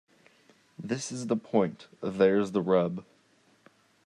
This 0.79 1.11
is 1.11 1.27
the 1.27 1.37
point. 1.37 1.85
There's 2.01 2.53
the 2.53 2.61
rub. 2.63 3.05